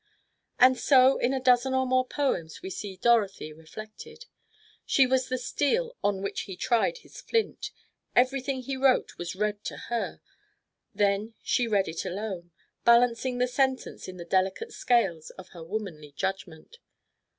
And 0.57 0.79
so 0.79 1.19
in 1.19 1.31
a 1.31 1.39
dozen 1.39 1.75
or 1.75 1.85
more 1.85 2.07
poems, 2.07 2.63
we 2.63 2.71
see 2.71 2.97
Dorothy 2.97 3.53
reflected. 3.53 4.25
She 4.83 5.05
was 5.05 5.29
the 5.29 5.37
steel 5.37 5.95
on 6.03 6.23
which 6.23 6.41
he 6.49 6.57
tried 6.57 6.97
his 6.97 7.21
flint. 7.21 7.69
Everything 8.15 8.61
he 8.63 8.75
wrote 8.75 9.15
was 9.19 9.35
read 9.35 9.63
to 9.65 9.77
her, 9.77 10.19
then 10.91 11.35
she 11.43 11.67
read 11.67 11.87
it 11.87 12.03
alone, 12.03 12.49
balancing 12.83 13.37
the 13.37 13.47
sentences 13.47 14.07
in 14.07 14.17
the 14.17 14.25
delicate 14.25 14.73
scales 14.73 15.29
of 15.37 15.49
her 15.49 15.63
womanly 15.63 16.11
judgment. 16.13 16.79